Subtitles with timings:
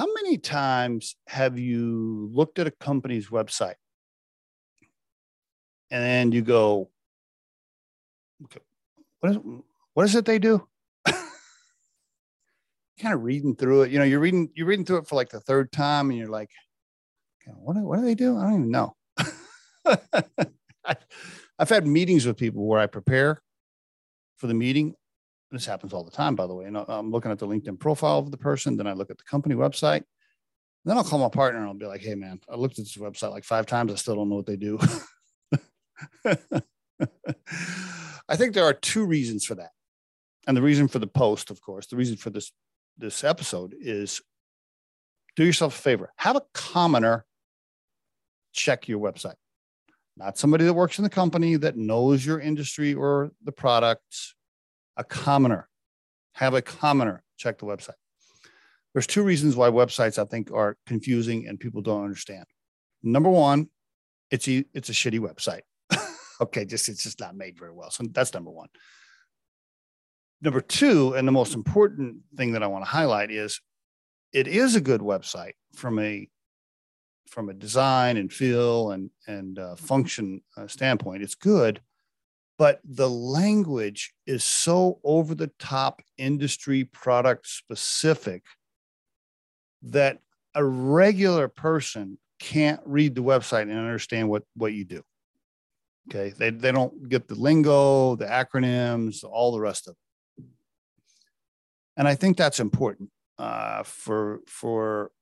[0.00, 3.74] How many times have you looked at a company's website
[5.90, 6.88] and then you go,
[8.44, 8.60] okay,
[9.18, 9.38] what is,
[9.92, 10.66] what is it they do?
[11.04, 11.20] kind
[13.12, 13.90] of reading through it.
[13.90, 16.30] You know, you're reading, you're reading through it for like the third time and you're
[16.30, 16.48] like,
[17.56, 18.38] what, what do they do?
[18.38, 18.96] I don't even know.
[21.58, 23.42] I've had meetings with people where I prepare
[24.38, 24.94] for the meeting.
[25.50, 26.66] This happens all the time, by the way.
[26.66, 29.24] And I'm looking at the LinkedIn profile of the person, then I look at the
[29.24, 30.04] company website.
[30.84, 32.96] Then I'll call my partner and I'll be like, hey, man, I looked at this
[32.96, 33.92] website like five times.
[33.92, 34.78] I still don't know what they do.
[38.28, 39.70] I think there are two reasons for that.
[40.46, 42.52] And the reason for the post, of course, the reason for this
[42.96, 44.20] this episode is
[45.36, 46.12] do yourself a favor.
[46.16, 47.24] Have a commoner
[48.52, 49.34] check your website.
[50.16, 54.34] Not somebody that works in the company that knows your industry or the products,
[54.96, 55.68] a commoner.
[56.34, 57.94] Have a commoner check the website.
[58.92, 62.44] There's two reasons why websites I think are confusing and people don't understand.
[63.02, 63.68] Number one,
[64.30, 65.62] it's a, it's a shitty website.
[66.40, 67.90] okay, just it's just not made very well.
[67.90, 68.68] So that's number one.
[70.42, 73.60] Number two, and the most important thing that I want to highlight is
[74.32, 76.28] it is a good website from a
[77.28, 81.22] from a design and feel and and uh, function uh, standpoint.
[81.22, 81.80] It's good,
[82.60, 88.42] but the language is so over the top, industry product specific
[89.80, 90.18] that
[90.54, 95.02] a regular person can't read the website and understand what what you do.
[96.10, 99.96] Okay, they they don't get the lingo, the acronyms, all the rest of
[100.38, 100.44] it.
[101.96, 105.12] And I think that's important uh, for for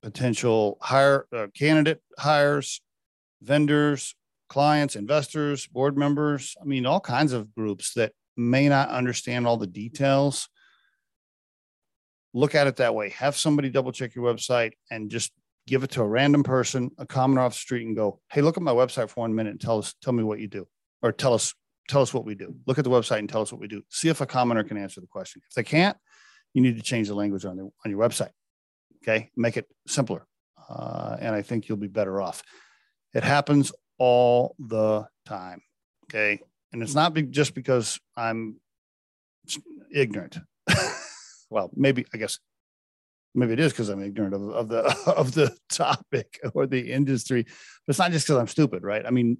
[0.00, 2.80] potential hire uh, candidate hires,
[3.42, 4.14] vendors,
[4.50, 6.56] clients, investors, board members.
[6.60, 10.48] I mean, all kinds of groups that may not understand all the details.
[12.34, 13.10] Look at it that way.
[13.10, 15.32] Have somebody double check your website and just
[15.66, 18.56] give it to a random person, a commoner off the street, and go, "Hey, look
[18.56, 20.66] at my website for one minute and tell us, tell me what you do,
[21.02, 21.54] or tell us,
[21.88, 22.54] tell us what we do.
[22.66, 23.82] Look at the website and tell us what we do.
[23.88, 25.42] See if a commoner can answer the question.
[25.48, 25.96] If they can't,
[26.54, 28.30] you need to change the language on the on your website.
[29.02, 30.26] Okay, make it simpler,
[30.68, 32.42] uh, and I think you'll be better off.
[33.12, 35.62] It happens all the time.
[36.06, 36.40] Okay,
[36.72, 38.56] and it's not be- just because I'm
[39.92, 40.38] ignorant.
[41.50, 42.40] well, maybe I guess
[43.34, 47.44] maybe it is because I'm ignorant of, of the of the topic or the industry,
[47.44, 49.04] but it's not just because I'm stupid, right?
[49.06, 49.36] I mean,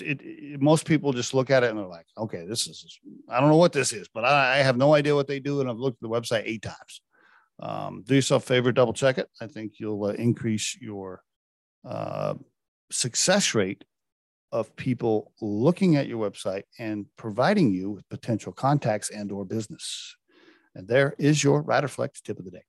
[0.00, 2.98] it, it, most people just look at it and they're like, okay, this is,
[3.28, 5.60] I don't know what this is, but I, I have no idea what they do.
[5.60, 7.00] And I've looked at the website eight times.
[7.58, 9.28] Um, do yourself a favor, double check it.
[9.40, 11.22] I think you'll uh, increase your
[11.84, 12.34] uh,
[12.90, 13.84] success rate
[14.52, 20.16] of people looking at your website and providing you with potential contacts and or business.
[20.74, 22.62] And there is your Riderflex tip of the day.